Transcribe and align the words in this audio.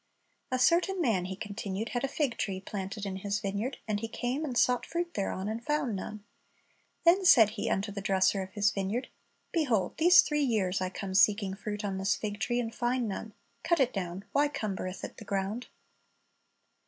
"A 0.51 0.57
certain 0.57 0.99
man," 0.99 1.25
He 1.25 1.35
continued, 1.35 1.89
"had 1.89 2.03
a 2.03 2.07
fig 2.07 2.35
tree 2.37 2.59
planted 2.59 3.05
in 3.05 3.17
his 3.17 3.39
vineyard; 3.39 3.77
and 3.87 3.99
he 3.99 4.07
came 4.07 4.43
and 4.43 4.57
sought 4.57 4.83
fruit 4.83 5.13
thereon, 5.13 5.47
and 5.47 5.63
found 5.63 5.95
none. 5.95 6.23
Then 7.05 7.23
said 7.23 7.51
he 7.51 7.69
unto 7.69 7.91
the 7.91 8.01
dresser 8.01 8.41
of 8.41 8.53
his 8.53 8.71
vineyard, 8.71 9.09
Behold, 9.51 9.95
these 9.99 10.21
three 10.23 10.41
years 10.41 10.81
I 10.81 10.89
come 10.89 11.13
seeking 11.13 11.53
fruit 11.53 11.85
on 11.85 11.99
this 11.99 12.15
fig 12.15 12.39
tree, 12.39 12.59
and 12.59 12.73
find 12.73 13.07
none: 13.07 13.35
cut 13.63 13.79
it 13.79 13.93
down; 13.93 14.25
why 14.31 14.47
cumbereth 14.47 15.03
it 15.03 15.17
the 15.17 15.23
ground?" 15.23 15.67